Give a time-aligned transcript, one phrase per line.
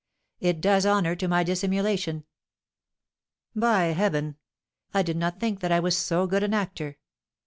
[0.39, 2.23] It does honour to my dissimulation.
[3.55, 4.37] By heaven,
[4.95, 6.97] I did not think that I was so good an actor!